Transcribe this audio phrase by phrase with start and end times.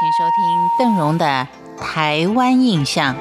[0.00, 1.46] 请收听邓荣的
[1.78, 3.14] 《台湾印象》。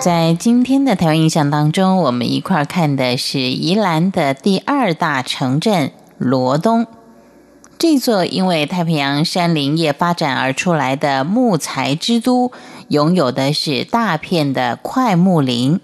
[0.00, 6.88] 在今天的台湾印象当中，我们一块儿看的是宜兰的第二大城镇罗东。
[7.78, 12.50] 这座因为太平洋山林业发展而出来的木材之都，
[12.88, 15.80] 拥有的是大片的快木林。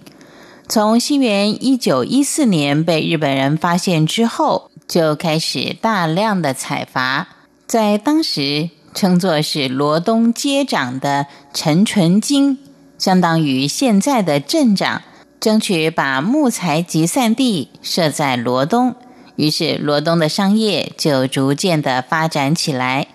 [0.66, 7.28] 从西元一九一四年被日本人发现之后，就开始大量的采伐。
[7.66, 12.58] 在当时称作是罗东接长的陈纯金。
[12.96, 15.02] 相当于现在的镇长，
[15.38, 18.94] 争取把木材集散地设在罗东，
[19.36, 23.08] 于是罗东的商业就逐渐的发展起来。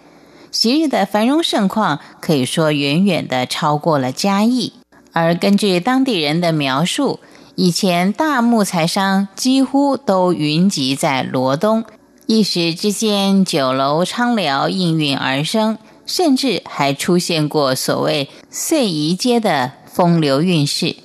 [0.51, 4.73] 昔日的繁荣盛况，可以说远远的超过了嘉义。
[5.11, 7.19] 而根据当地人的描述，
[7.61, 11.83] 以前大木材商几乎都云集在罗东，
[12.25, 15.77] 一时之间酒楼昌寮应运而生。
[16.05, 20.95] 甚至还出现过所谓“碎宜街”的风流韵事。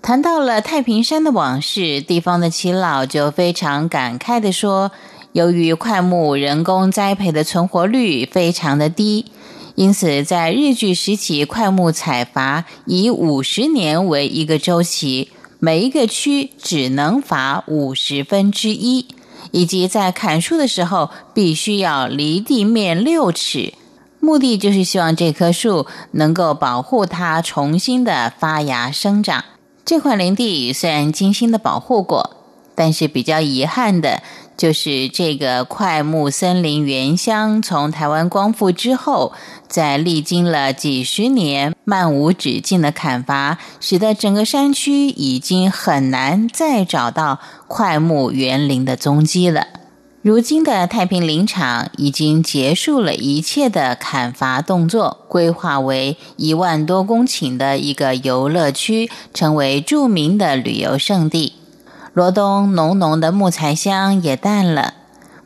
[0.00, 4.92] 谈到了太平山的往事，地方的耆老就非常感慨地说
[5.34, 9.26] ：“由于快木人工栽培的存活率非常的低，
[9.74, 15.30] 因此在日据时期，快木采伐以五十年为一个周期，
[15.60, 19.06] 每一个区只能伐五十分之一，
[19.50, 23.74] 以及在砍树的时候必须要离地面六尺。”
[24.20, 29.44] 目的就是希望这棵树能够保护它重新的发芽生长。
[29.84, 32.36] 这块林地虽然精心的保护过，
[32.74, 34.22] 但是比较遗憾的
[34.58, 39.32] 就是这个快木森林原乡从台湾光复之后，
[39.68, 49.68] 在历经了几十年漫无止境的砍伐，使得整个山区已经很难再找到快木园林的踪迹了。
[50.22, 61.52] 如今的太平林场已经结束了一切的砍伐动作，规划为一万多公顷的一个游乐区，成为著名的旅游胜地。
[62.14, 64.94] 罗东浓浓的木材香也淡了。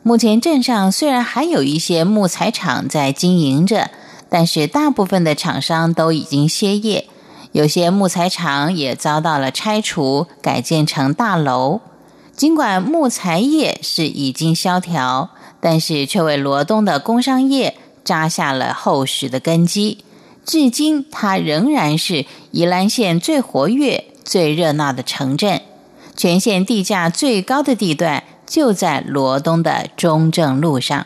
[0.01, 3.89] 目前镇上虽然还有一些木材厂在经营着，
[4.29, 7.07] 但是大部分的厂商都已经歇业，
[7.51, 11.81] 有些木材厂也遭到了拆除，改建成大楼。
[12.35, 15.29] 尽管木材业是已经萧条，
[15.61, 20.03] 但是却为罗东的工商业扎下了厚实的根基。
[20.43, 25.61] 至今，它仍然是宜兰县最活跃、最热闹的城镇。
[26.15, 31.05] 全县地价最高的地段就在罗东的中正路上。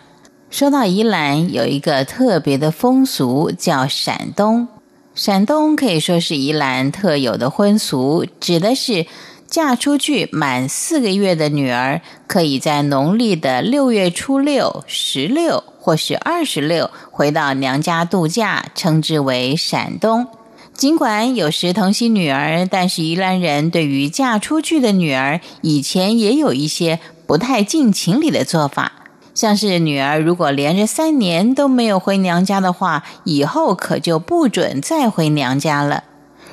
[0.49, 4.67] 说到宜兰，有一个特别的风俗，叫闪东。
[5.13, 9.05] 闪东可以说是宜兰特有的婚俗，指的是。
[9.49, 20.27] 嫁出去满四个月的女儿，可以在农历的六月初六、十六或是二十六回到娘家度假，称之为闪冬。
[20.77, 28.91] 尽管有时疼惜女儿，但是宜兰人对于嫁出去的女儿，以前也有一些不太近情理的做法，
[29.33, 36.03] 像是女儿如果连着三年都没有回娘家的话，以后可就不准再回娘家了。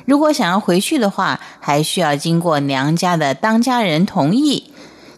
[0.05, 4.71] 如果想要回去的话，还需要经过娘家的当家人同意。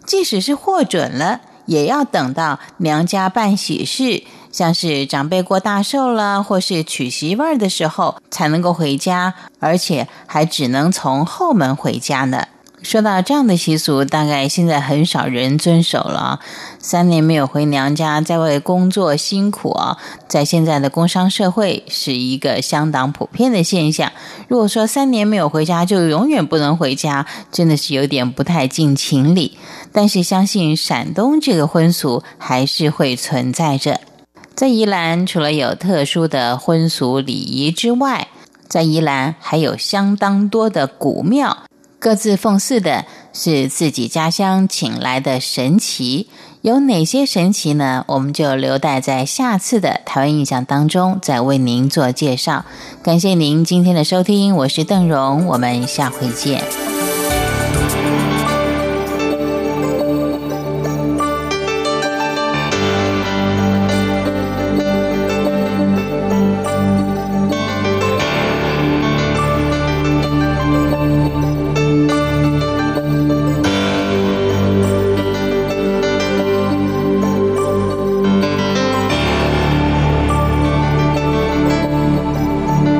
[0.05, 4.23] 即使是获准了，也要等到娘家办喜事，
[4.57, 12.47] 像是长辈过大寿了，或是娶媳妇儿的时候，才能够回家，而且还只能从后门回家呢。
[12.81, 16.39] 说到这样的习俗，大概现在很少人遵守了。
[16.79, 19.97] 三年没有回娘家，在外工作辛苦啊，
[20.27, 24.11] 在现在的工商社会是一个相当普遍的现象。
[24.47, 29.55] 如果说三年没有回家，就永远不能回家，真的是有点不太近情理。
[29.91, 34.01] 但是相信陕东这个婚俗还是会存在着。
[34.57, 38.27] 在宜兰，除了有特殊的婚俗礼仪之外，
[38.67, 41.59] 在宜兰还有相当多的古庙。
[41.99, 46.27] 各自奉祀的是自己家乡请来的神奇，
[46.63, 48.03] 有哪些神奇呢？
[48.07, 52.65] 我们就留待在下次的台湾印象当中再为您做介绍。
[53.03, 56.63] 感谢您今天的收听，我是邓荣，我们下回见。